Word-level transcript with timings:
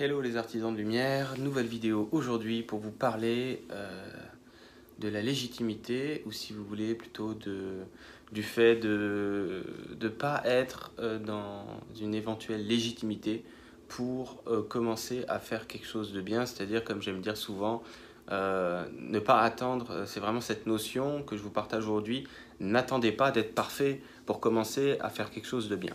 Hello 0.00 0.20
les 0.20 0.36
artisans 0.36 0.72
de 0.72 0.78
lumière, 0.78 1.38
nouvelle 1.38 1.68
vidéo 1.68 2.08
aujourd'hui 2.10 2.64
pour 2.64 2.80
vous 2.80 2.90
parler 2.90 3.62
euh, 3.70 4.08
de 4.98 5.06
la 5.06 5.22
légitimité 5.22 6.24
ou 6.26 6.32
si 6.32 6.52
vous 6.52 6.64
voulez 6.64 6.96
plutôt 6.96 7.32
du 8.32 8.42
fait 8.42 8.74
de 8.74 9.62
ne 10.00 10.08
pas 10.08 10.42
être 10.46 10.90
euh, 10.98 11.20
dans 11.20 11.64
une 12.00 12.12
éventuelle 12.12 12.66
légitimité 12.66 13.44
pour 13.86 14.42
euh, 14.48 14.64
commencer 14.64 15.24
à 15.28 15.38
faire 15.38 15.68
quelque 15.68 15.86
chose 15.86 16.12
de 16.12 16.20
bien, 16.20 16.44
c'est-à-dire 16.44 16.82
comme 16.82 17.00
j'aime 17.00 17.20
dire 17.20 17.36
souvent, 17.36 17.84
ne 18.32 19.18
pas 19.20 19.42
attendre, 19.42 20.06
c'est 20.06 20.18
vraiment 20.18 20.40
cette 20.40 20.66
notion 20.66 21.22
que 21.22 21.36
je 21.36 21.42
vous 21.42 21.50
partage 21.50 21.84
aujourd'hui, 21.84 22.26
n'attendez 22.58 23.12
pas 23.12 23.30
d'être 23.30 23.54
parfait 23.54 24.00
pour 24.26 24.40
commencer 24.40 24.96
à 24.98 25.08
faire 25.08 25.30
quelque 25.30 25.46
chose 25.46 25.68
de 25.68 25.76
bien. 25.76 25.94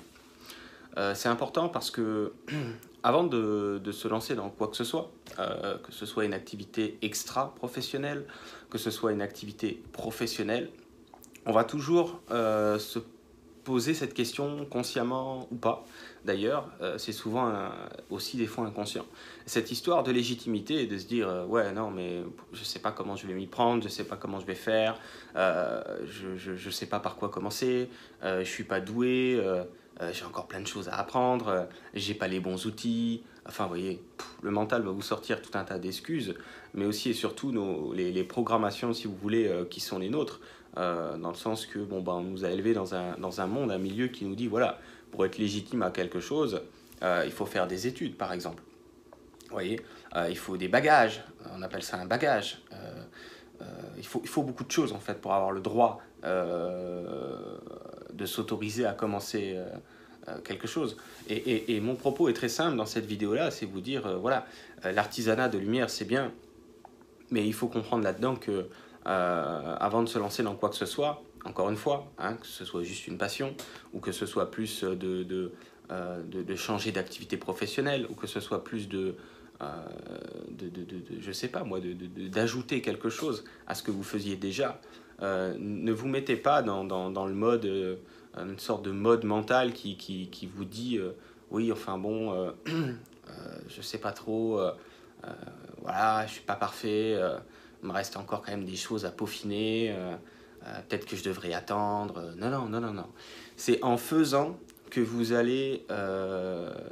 C'est 1.14 1.30
important 1.30 1.70
parce 1.70 1.92
que 1.92 2.34
avant 3.04 3.24
de, 3.24 3.92
se 3.92 4.08
lancer 4.08 4.36
dans 4.36 4.50
quoi 4.50 4.68
que 4.68 4.76
ce 4.76 4.84
soit, 4.84 5.12
euh, 5.40 5.78
que 5.78 5.92
ce 5.92 6.06
soit 6.06 6.26
une 6.26 6.34
activité 6.34 6.98
extra-professionnelle, 7.02 8.26
que 8.70 8.78
ce 8.78 8.92
soit 8.92 9.12
une 9.12 9.22
activité 9.22 9.82
professionnelle, 9.94 10.70
on 11.46 11.52
va 11.52 11.64
toujours 11.64 12.22
euh, 12.32 12.78
se 12.78 13.00
poser 13.64 13.94
cette 13.94 14.14
question 14.14 14.66
consciemment 14.66 15.48
ou 15.52 15.56
pas. 15.56 15.86
D'ailleurs, 16.26 16.70
euh, 16.82 16.98
c'est 16.98 17.12
souvent 17.12 17.54
aussi 18.10 18.36
des 18.36 18.48
fois 18.48 18.66
inconscient. 18.66 19.06
Cette 19.46 19.72
histoire 19.72 20.04
de 20.04 20.12
légitimité 20.12 20.82
et 20.82 20.88
de 20.88 20.98
se 20.98 21.06
dire 21.06 21.46
ouais 21.48 21.72
non 21.72 21.92
mais 21.92 22.24
je 22.52 22.64
sais 22.64 22.80
pas 22.80 22.92
comment 22.92 23.16
je 23.16 23.28
vais 23.28 23.34
m'y 23.34 23.48
prendre, 23.48 23.82
je 23.84 23.88
sais 23.88 24.04
pas 24.04 24.18
comment 24.18 24.40
je 24.40 24.46
vais 24.46 24.56
faire, 24.56 25.00
je, 25.36 26.36
je, 26.36 26.70
sais 26.70 26.88
pas 26.88 27.00
par 27.00 27.16
quoi 27.16 27.30
commencer, 27.30 27.90
je 28.24 28.44
suis 28.44 28.64
pas 28.66 28.82
doué 28.82 29.40
euh, 30.02 30.12
j'ai 30.14 30.24
encore 30.24 30.48
plein 30.48 30.62
de 30.62 30.68
choses 30.68 30.88
à 30.88 30.96
apprendre, 30.96 31.48
euh, 31.50 31.66
j'ai 31.94 32.14
pas 32.14 32.28
les 32.28 32.40
bons 32.40 32.66
outils. 32.66 33.24
Enfin, 33.46 33.64
vous 33.64 33.70
voyez, 33.70 34.02
le 34.42 34.52
mental 34.52 34.82
va 34.82 34.92
vous 34.92 35.02
sortir 35.02 35.42
tout 35.42 35.58
un 35.58 35.64
tas 35.66 35.78
d'excuses, 35.78 36.36
mais 36.74 36.86
aussi 36.86 37.10
et 37.10 37.14
surtout 37.14 37.52
nos, 37.52 37.94
les, 37.94 38.24
programmations, 38.24 38.94
si 38.94 39.08
vous 39.08 39.16
voulez, 39.16 39.48
euh, 39.48 39.66
qui 39.66 39.82
sont 39.82 40.00
les 40.00 40.10
nôtres, 40.10 40.40
dans 40.76 41.30
le 41.30 41.36
sens 41.36 41.66
que 41.66 41.80
bon, 41.80 42.00
ben, 42.00 42.14
on 42.14 42.22
nous 42.22 42.46
a 42.46 42.52
élevés 42.52 42.74
dans 42.74 42.96
un, 42.96 43.18
dans 43.18 43.42
un 43.42 43.48
monde, 43.48 43.70
un 43.70 43.78
milieu 43.78 44.08
qui 44.08 44.24
nous 44.24 44.36
dit 44.36 44.48
voilà, 44.48 44.80
pour 45.12 45.26
être 45.26 45.38
légitime 45.38 45.82
à 45.82 45.92
quelque 45.92 46.22
chose, 46.22 46.62
il 47.02 47.32
faut 47.32 47.46
faire 47.46 47.68
des 47.68 47.86
études, 47.86 48.16
par 48.16 48.32
exemple. 48.32 48.64
Vous 49.48 49.56
voyez, 49.56 49.82
il 50.30 50.38
faut 50.38 50.56
des 50.56 50.70
bagages, 50.70 51.22
on 51.54 51.62
appelle 51.64 51.84
ça 51.84 51.98
un 51.98 52.06
bagage. 52.06 52.62
il, 53.98 54.06
faut, 54.06 54.22
il 54.24 54.30
faut 54.30 54.44
beaucoup 54.44 54.64
de 54.64 54.72
choses 54.72 54.94
en 54.94 55.00
fait 55.00 55.20
pour 55.20 55.34
avoir 55.34 55.52
le 55.52 55.60
droit 55.60 56.02
de 58.14 58.26
s'autoriser 58.26 58.86
à 58.86 58.94
commencer 58.94 59.54
euh, 59.56 59.68
euh, 60.28 60.40
quelque 60.42 60.68
chose. 60.68 60.98
Et, 61.30 61.80
mon 61.80 61.96
propos 61.96 62.30
est 62.30 62.34
très 62.34 62.50
simple 62.50 62.76
dans 62.76 62.86
cette 62.86 63.06
vidéo-là, 63.06 63.52
c'est 63.52 63.66
vous 63.66 63.82
dire, 63.82 64.06
euh, 64.08 64.18
voilà, 64.18 64.46
l'artisanat 64.84 65.50
de 65.50 65.58
lumière, 65.58 65.90
c'est 65.90 66.06
bien, 66.06 66.32
mais 67.32 67.46
il 67.46 67.54
faut 67.54 67.68
comprendre 67.68 68.04
là-dedans 68.04 68.36
que 68.36 68.68
avant 69.06 70.04
de 70.04 70.08
se 70.08 70.20
lancer 70.20 70.44
dans 70.44 70.56
quoi 70.56 70.70
que 70.70 70.76
ce 70.76 70.86
soit, 70.86 71.24
encore 71.44 71.70
une 71.70 71.78
fois, 71.78 72.12
hein, 72.20 72.36
que 72.36 72.46
ce 72.46 72.64
soit 72.64 72.84
juste 72.84 73.08
une 73.08 73.18
passion, 73.18 73.56
ou 73.94 74.00
que 74.00 74.12
ce 74.12 74.28
soit 74.28 74.52
plus 74.52 74.84
de, 74.84 75.24
de, 75.24 75.52
de, 75.90 76.56
changer 76.56 76.92
d'activité 76.92 77.38
professionnelle, 77.38 78.06
ou 78.12 78.14
que 78.14 78.28
ce 78.28 78.40
soit 78.40 78.64
plus 78.64 78.88
de, 78.88 79.16
de, 80.52 80.72
je 81.20 81.32
sais 81.32 81.48
pas 81.48 81.64
moi, 81.64 81.80
d'ajouter 81.82 82.82
quelque 82.82 83.10
chose 83.10 83.46
à 83.66 83.74
ce 83.74 83.82
que 83.82 83.90
vous 83.90 84.04
faisiez 84.04 84.36
déjà. 84.36 84.80
Ne 85.22 85.92
vous 85.92 86.08
mettez 86.08 86.36
pas 86.36 86.62
dans, 86.62 86.84
le 87.28 87.34
mode 87.34 88.00
une 88.38 88.60
sorte 88.60 88.84
de 88.84 88.92
mode 88.92 89.24
mental 89.24 89.74
qui, 89.74 90.50
vous 90.56 90.66
dit 90.66 90.98
euh, 90.98 91.12
oui, 91.52 91.72
enfin 91.72 91.98
bon, 91.98 92.34
euh, 92.34 92.52
euh, 92.68 92.92
je 93.68 93.82
sais 93.82 93.98
pas 93.98 94.12
trop, 94.12 94.62
voilà, 95.82 96.26
je 96.28 96.34
suis 96.34 96.42
pas 96.42 96.56
parfait, 96.56 97.18
il 97.82 97.88
me 97.88 97.94
reste 97.94 98.18
encore 98.18 98.42
quand 98.42 98.52
même 98.52 98.66
des 98.66 98.76
choses 98.76 99.06
à 99.06 99.12
peaufiner, 99.12 99.96
peut-être 100.88 101.06
que 101.06 101.16
je 101.16 101.24
devrais 101.24 101.54
attendre. 101.54 102.34
Non, 102.38 102.50
non, 102.50 102.68
non, 102.68 102.82
non, 102.82 102.94
non. 102.94 103.08
C'est 103.56 103.84
en 103.84 103.98
faisant 103.98 104.58
que 104.90 105.02
vous 105.02 105.34
allez 105.34 105.86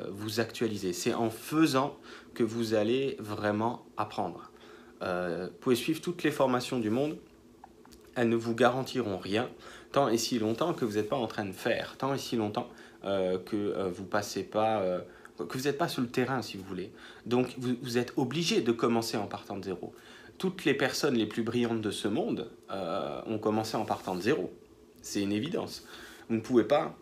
vous 0.10 0.40
actualiser. 0.40 0.94
C'est 0.94 1.14
en 1.14 1.30
faisant 1.30 1.98
que 2.34 2.44
vous 2.44 2.74
allez 2.74 3.16
vraiment 3.20 3.86
apprendre. 3.96 4.52
vous 5.02 5.50
pouvez 5.62 5.76
suivre 5.76 6.02
toutes 6.02 6.24
les 6.24 6.32
formations 6.32 6.80
du 6.80 6.90
monde, 6.90 7.18
elles 8.18 8.30
ne 8.30 8.36
vous 8.36 8.56
garantiront 8.56 9.18
rien 9.18 9.50
tant 9.92 10.10
et 10.10 10.18
si 10.18 10.40
longtemps 10.40 10.74
que 10.74 10.84
vous 10.84 10.96
n'êtes 10.96 11.08
pas 11.08 11.16
en 11.16 11.28
train 11.28 11.46
de 11.46 11.54
faire, 11.54 11.96
tant 11.98 12.14
et 12.14 12.18
si 12.18 12.36
longtemps 12.36 12.68
euh, 13.06 13.38
que 13.38 13.56
euh, 13.56 13.90
vous 13.90 14.04
passez 14.04 14.44
pas, 14.44 14.82
euh, 14.82 15.00
que 15.38 15.58
vous 15.58 15.66
n'êtes 15.66 15.78
pas 15.78 15.88
sur 15.88 16.02
le 16.02 16.10
terrain 16.10 16.42
si 16.42 16.58
vous 16.58 16.64
voulez. 16.64 16.92
Donc 17.26 17.56
vous, 17.58 17.98
êtes 17.98 18.14
obligé 18.18 18.62
de 18.62 18.72
commencer 18.72 19.18
en 19.18 19.28
partant 19.28 19.58
de 19.58 19.64
zéro. 19.64 19.94
Toutes 20.38 20.66
les 20.66 20.74
personnes 20.74 21.16
les 21.16 21.26
plus 21.26 21.44
brillantes 21.44 21.82
de 21.82 21.92
ce 21.92 22.08
monde 22.08 22.50
ont 22.70 23.40
commencé 23.40 23.76
en 23.76 23.86
partant 23.86 24.16
de 24.16 24.22
zéro. 24.22 24.54
C'est 25.02 25.22
une 25.22 25.32
évidence. 25.32 25.84
Vous 26.30 26.36
ne 26.36 26.42
pouvez 26.42 26.64
pas 26.64 26.96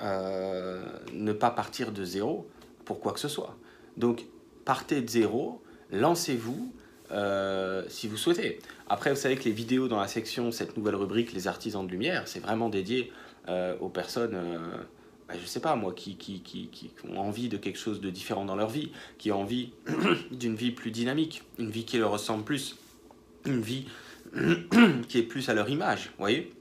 ne 0.00 1.32
pas 1.32 1.50
partir 1.50 1.90
de 1.90 2.04
zéro 2.04 2.48
pour 2.84 3.00
quoi 3.00 3.12
que 3.12 3.18
ce 3.18 3.28
soit. 3.28 3.56
Donc 3.96 4.26
partez 4.64 5.00
de 5.00 5.08
zéro, 5.08 5.62
lancez-vous, 5.90 6.72
euh, 7.10 7.84
si 7.88 8.08
vous 8.08 8.16
souhaitez. 8.16 8.58
Après, 8.88 9.10
vous 9.10 9.16
savez 9.16 9.36
que 9.36 9.44
les 9.44 9.52
vidéos 9.52 9.88
dans 9.88 10.00
la 10.00 10.08
section, 10.08 10.50
cette 10.50 10.76
nouvelle 10.76 10.96
rubrique, 10.96 11.32
les 11.32 11.48
artisans 11.48 11.86
de 11.86 11.90
lumière, 11.90 12.22
c'est 12.26 12.40
vraiment 12.40 12.68
dédié 12.68 13.12
euh, 13.48 13.76
aux 13.80 13.88
personnes, 13.88 14.34
euh, 14.34 14.58
bah, 15.28 15.34
je 15.40 15.46
sais 15.46 15.60
pas 15.60 15.76
moi, 15.76 15.92
qui, 15.94 16.42
ont 17.08 17.18
envie 17.18 17.48
de 17.48 17.56
quelque 17.56 17.78
chose 17.78 18.00
de 18.00 18.10
différent 18.10 18.44
dans 18.44 18.56
leur 18.56 18.68
vie, 18.68 18.90
qui 19.18 19.30
ont 19.30 19.40
envie 19.40 19.70
d'une 20.30 20.56
vie 20.56 20.72
plus 20.72 20.90
dynamique, 20.90 21.42
une 21.58 21.70
vie 21.70 21.84
qui 21.84 21.98
leur 21.98 22.10
ressemble 22.10 22.44
plus, 22.44 22.76
une 23.44 23.60
vie 23.60 23.86
qui 25.08 25.18
est 25.18 25.22
plus 25.22 25.48
à 25.48 25.54
leur 25.54 25.68
image, 25.68 26.12
voyez? 26.18 26.52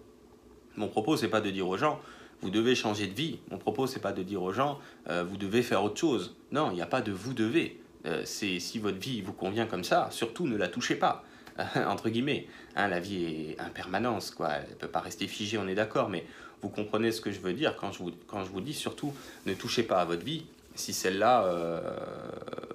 Mon 0.75 0.89
propos, 0.89 1.16
c'est 1.17 1.29
pas 1.29 1.41
de 1.41 1.50
dire 1.50 1.67
aux 1.67 1.77
gens, 1.77 2.00
vous 2.41 2.50
devez 2.50 2.75
changer 2.75 3.07
de 3.07 3.13
vie. 3.13 3.39
Mon 3.50 3.57
propos, 3.57 3.88
c'est 3.88 4.01
pas 4.01 4.12
de 4.12 4.22
dire 4.22 4.44
aux 4.44 4.51
gens, 4.51 4.77
vous 5.07 5.38
devez 5.38 5.63
faire 5.63 5.85
autre 5.85 5.97
chose. 5.97 6.35
Non, 6.51 6.69
il 6.69 6.75
n'y 6.75 6.81
a 6.81 6.85
pas 6.85 7.00
de 7.01 7.13
vous 7.13 7.33
devez. 7.33 7.79
Euh, 8.05 8.21
c'est 8.25 8.59
si 8.59 8.79
votre 8.79 8.97
vie 8.97 9.21
vous 9.21 9.33
convient 9.33 9.66
comme 9.66 9.83
ça, 9.83 10.09
surtout 10.11 10.47
ne 10.47 10.57
la 10.57 10.67
touchez 10.67 10.95
pas, 10.95 11.23
entre 11.75 12.09
guillemets. 12.09 12.47
Hein, 12.75 12.88
la 12.88 12.99
vie 12.99 13.23
est 13.25 13.59
impermanence, 13.59 14.31
quoi. 14.31 14.49
Elle 14.49 14.69
ne 14.69 14.75
peut 14.75 14.88
pas 14.88 14.99
rester 14.99 15.27
figée, 15.27 15.57
on 15.57 15.67
est 15.67 15.75
d'accord, 15.75 16.09
mais 16.09 16.25
vous 16.61 16.69
comprenez 16.69 17.11
ce 17.11 17.21
que 17.21 17.31
je 17.31 17.39
veux 17.39 17.53
dire 17.53 17.75
quand 17.75 17.91
je 17.91 17.99
vous, 17.99 18.11
quand 18.27 18.44
je 18.44 18.49
vous 18.49 18.61
dis 18.61 18.73
surtout 18.73 19.13
ne 19.45 19.53
touchez 19.53 19.83
pas 19.83 19.99
à 20.01 20.05
votre 20.05 20.23
vie 20.23 20.45
si 20.75 20.94
celle-là 20.94 21.45
euh, 21.45 21.79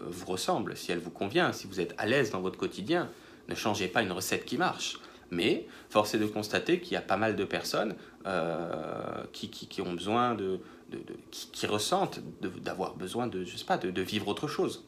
vous 0.07 0.27
ressemble, 0.27 0.77
si 0.77 0.91
elle 0.91 1.01
vous 1.01 1.11
convient, 1.11 1.53
si 1.53 1.67
vous 1.67 1.81
êtes 1.81 1.95
à 1.99 2.07
l'aise 2.07 2.31
dans 2.31 2.41
votre 2.41 2.59
quotidien. 2.59 3.11
Ne 3.49 3.55
changez 3.55 3.89
pas 3.89 4.03
une 4.03 4.13
recette 4.13 4.45
qui 4.45 4.57
marche. 4.57 4.99
Mais 5.31 5.67
force 5.91 6.15
est 6.15 6.19
de 6.19 6.27
constater 6.27 6.81
qu'il 6.81 6.93
y 6.93 6.97
a 6.97 7.03
pas 7.03 7.17
mal 7.17 7.37
de 7.37 7.45
personnes 7.45 7.95
euh, 8.27 9.23
qui, 9.33 9.49
qui, 9.49 9.81
ont 9.83 9.93
besoin 9.93 10.35
de, 10.35 10.61
de, 10.91 10.99
qui, 11.31 11.67
ressentent 11.67 12.21
d'avoir 12.41 12.95
besoin 12.95 13.27
de, 13.27 13.45
je 13.45 13.57
sais 13.57 13.65
pas, 13.65 13.77
de 13.77 14.03
vivre 14.03 14.27
autre 14.29 14.49
chose 14.49 14.85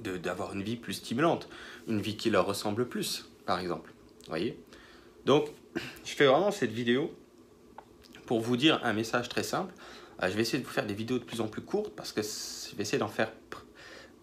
d'avoir 0.00 0.54
une 0.54 0.62
vie 0.62 0.76
plus 0.76 0.94
stimulante, 0.94 1.48
une 1.86 2.00
vie 2.00 2.16
qui 2.16 2.30
leur 2.30 2.46
ressemble 2.46 2.88
plus, 2.88 3.28
par 3.46 3.58
exemple. 3.60 3.92
voyez? 4.28 4.58
Donc, 5.24 5.48
je 6.04 6.12
fais 6.12 6.26
vraiment 6.26 6.50
cette 6.50 6.72
vidéo 6.72 7.12
pour 8.26 8.40
vous 8.40 8.56
dire 8.56 8.80
un 8.84 8.92
message 8.92 9.28
très 9.28 9.42
simple. 9.42 9.72
Euh, 10.22 10.28
je 10.30 10.34
vais 10.34 10.42
essayer 10.42 10.58
de 10.58 10.64
vous 10.64 10.72
faire 10.72 10.86
des 10.86 10.94
vidéos 10.94 11.18
de 11.18 11.24
plus 11.24 11.40
en 11.40 11.48
plus 11.48 11.62
courtes 11.62 11.92
parce 11.96 12.12
que 12.12 12.22
je 12.22 12.76
vais 12.76 12.82
essayer 12.82 12.98
d'en 12.98 13.08
faire. 13.08 13.32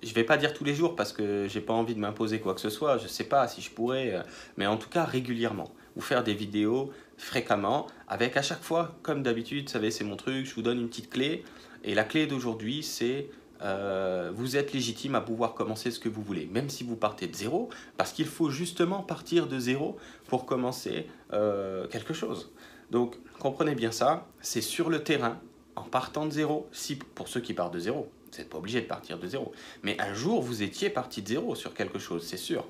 Je 0.03 0.13
vais 0.13 0.23
pas 0.23 0.37
dire 0.37 0.53
tous 0.53 0.63
les 0.63 0.75
jours 0.75 0.95
parce 0.95 1.13
que 1.13 1.47
j'ai 1.47 1.61
pas 1.61 1.73
envie 1.73 1.95
de 1.95 1.99
m'imposer 1.99 2.39
quoi 2.39 2.53
que 2.53 2.61
ce 2.61 2.69
soit. 2.69 2.97
Je 2.97 3.07
sais 3.07 3.23
pas 3.23 3.47
si 3.47 3.61
je 3.61 3.71
pourrais, 3.71 4.13
euh, 4.13 4.21
mais 4.57 4.67
en 4.67 4.77
tout 4.77 4.89
cas 4.89 5.05
régulièrement. 5.05 5.73
Vous 5.95 6.01
faire 6.01 6.23
des 6.23 6.33
vidéos 6.33 6.91
fréquemment 7.17 7.87
avec 8.07 8.37
à 8.37 8.41
chaque 8.41 8.61
fois, 8.61 8.97
comme 9.01 9.23
d'habitude, 9.23 9.65
vous 9.65 9.71
savez, 9.71 9.89
c'est 9.89 10.03
mon 10.03 10.17
truc. 10.17 10.45
Je 10.45 10.53
vous 10.53 10.61
donne 10.61 10.79
une 10.79 10.89
petite 10.89 11.09
clé 11.09 11.43
et 11.83 11.95
la 11.95 12.03
clé 12.03 12.27
d'aujourd'hui, 12.27 12.83
c'est 12.83 13.29
euh, 13.61 14.31
vous 14.33 14.57
êtes 14.57 14.73
légitime 14.73 15.15
à 15.15 15.21
pouvoir 15.21 15.53
commencer 15.53 15.91
ce 15.91 15.99
que 15.99 16.09
vous 16.09 16.21
voulez, 16.21 16.47
même 16.47 16.69
si 16.69 16.83
vous 16.83 16.95
partez 16.95 17.27
de 17.27 17.35
zéro, 17.35 17.69
parce 17.97 18.11
qu'il 18.11 18.25
faut 18.25 18.49
justement 18.49 19.01
partir 19.01 19.47
de 19.47 19.59
zéro 19.59 19.97
pour 20.27 20.45
commencer 20.45 21.07
euh, 21.33 21.87
quelque 21.87 22.13
chose. 22.13 22.51
Donc 22.91 23.17
comprenez 23.39 23.75
bien 23.75 23.91
ça, 23.91 24.27
c'est 24.41 24.61
sur 24.61 24.89
le 24.89 25.03
terrain, 25.03 25.39
en 25.75 25.83
partant 25.83 26.25
de 26.25 26.31
zéro, 26.31 26.67
si, 26.71 26.95
pour 26.95 27.27
ceux 27.27 27.41
qui 27.41 27.53
partent 27.53 27.73
de 27.73 27.79
zéro, 27.79 28.09
vous 28.31 28.37
n'êtes 28.39 28.49
pas 28.49 28.57
obligé 28.57 28.81
de 28.81 28.87
partir 28.87 29.17
de 29.17 29.27
zéro, 29.27 29.51
mais 29.83 29.99
un 30.01 30.13
jour 30.13 30.41
vous 30.41 30.61
étiez 30.61 30.89
parti 30.89 31.21
de 31.21 31.29
zéro 31.29 31.55
sur 31.55 31.73
quelque 31.73 31.99
chose, 31.99 32.25
c'est 32.25 32.37
sûr. 32.37 32.65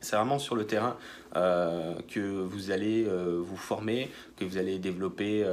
C'est 0.00 0.16
vraiment 0.16 0.40
sur 0.40 0.56
le 0.56 0.66
terrain 0.66 0.96
euh, 1.36 1.94
que 2.08 2.18
vous 2.18 2.72
allez 2.72 3.04
vous 3.04 3.56
former, 3.56 4.10
que 4.36 4.44
vous 4.44 4.58
allez 4.58 4.80
développer 4.80 5.46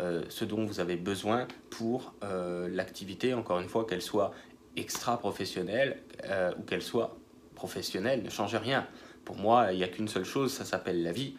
euh, 0.00 0.22
ce 0.28 0.44
dont 0.44 0.64
vous 0.64 0.80
avez 0.80 0.96
besoin 0.96 1.46
pour 1.68 2.14
euh, 2.24 2.68
l'activité, 2.72 3.34
encore 3.34 3.60
une 3.60 3.68
fois, 3.68 3.86
qu'elle 3.86 4.00
soit 4.00 4.32
extra-professionnelle 4.76 6.00
euh, 6.24 6.52
ou 6.58 6.62
qu'elle 6.62 6.82
soit 6.82 7.18
professionnelle, 7.54 8.22
ne 8.22 8.30
change 8.30 8.54
rien. 8.54 8.86
Pour 9.24 9.36
moi, 9.36 9.72
il 9.72 9.78
n'y 9.78 9.84
a 9.84 9.88
qu'une 9.88 10.08
seule 10.08 10.24
chose, 10.24 10.52
ça 10.52 10.64
s'appelle 10.64 11.02
la 11.02 11.12
vie. 11.12 11.36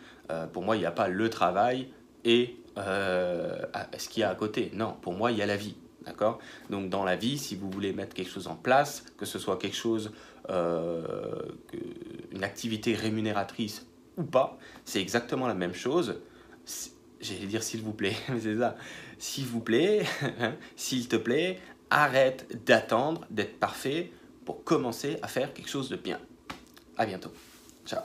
pour 0.53 0.63
moi, 0.63 0.75
il 0.75 0.79
n'y 0.79 0.85
a 0.85 0.91
pas 0.91 1.07
le 1.07 1.29
travail 1.29 1.89
et 2.23 2.57
ce 2.77 4.09
qu'il 4.09 4.21
y 4.21 4.23
a 4.23 4.29
à 4.29 4.35
côté. 4.35 4.71
Non, 4.73 4.95
pour 5.01 5.13
moi, 5.13 5.31
il 5.31 5.37
y 5.37 5.41
a 5.41 5.45
la 5.45 5.57
vie. 5.57 5.75
D'accord? 6.05 6.39
Donc 6.69 6.89
dans 6.89 7.03
la 7.03 7.15
vie, 7.15 7.37
si 7.37 7.55
vous 7.55 7.69
voulez 7.69 7.93
mettre 7.93 8.13
quelque 8.13 8.29
chose 8.29 8.47
en 8.47 8.55
place, 8.55 9.03
que 9.17 9.25
ce 9.25 9.39
soit 9.39 9.57
quelque 9.57 9.75
chose, 9.75 10.11
une 10.47 12.43
activité 12.43 12.93
rémunératrice 12.93 13.87
ou 14.17 14.23
pas, 14.23 14.57
c'est 14.85 15.01
exactement 15.01 15.47
la 15.47 15.55
même 15.55 15.73
chose. 15.73 16.21
J'allais 17.21 17.45
dire 17.45 17.63
s'il 17.63 17.81
vous 17.81 17.93
plaît, 17.93 18.15
mais 18.29 18.39
c'est 18.39 18.57
ça. 18.57 18.75
S'il 19.19 19.45
vous 19.45 19.61
plaît, 19.61 20.03
hein, 20.39 20.55
s'il 20.75 21.07
te 21.07 21.15
plaît, 21.15 21.59
arrête 21.89 22.65
d'attendre 22.65 23.25
d'être 23.29 23.59
parfait 23.59 24.11
pour 24.45 24.63
commencer 24.63 25.17
à 25.21 25.27
faire 25.27 25.53
quelque 25.53 25.69
chose 25.69 25.89
de 25.89 25.97
bien. 25.97 26.19
À 26.97 27.05
bientôt. 27.05 27.31
Ciao. 27.85 28.01